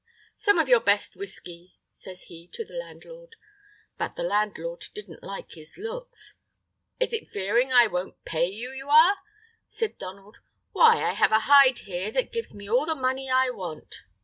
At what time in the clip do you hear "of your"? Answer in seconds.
0.57-0.79